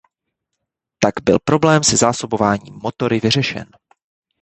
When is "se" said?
1.83-1.97